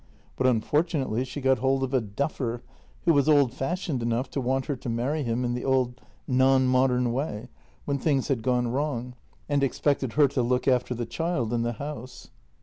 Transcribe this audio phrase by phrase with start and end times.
[0.35, 2.63] But unfortunately she got hold of a duffer
[3.05, 6.65] who was old fashioned enough to want her to marry him in the old non
[6.65, 7.49] modern way
[7.85, 9.13] when things had gone wrong,
[9.47, 12.31] and expected her to look after the child and the house."